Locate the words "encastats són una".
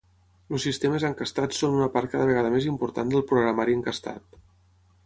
1.09-1.91